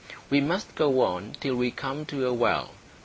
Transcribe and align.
We 0.31 0.41
must 0.41 0.73
go 0.73 1.01
on 1.01 1.35
till 1.39 1.55
we 1.57 1.69
come 1.69 2.05
to 2.07 2.25
a 2.25 2.33
well. 2.33 2.71